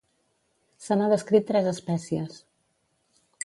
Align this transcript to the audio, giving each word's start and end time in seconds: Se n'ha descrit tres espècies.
Se 0.85 0.97
n'ha 1.01 1.09
descrit 1.11 1.47
tres 1.51 1.69
espècies. 1.75 2.41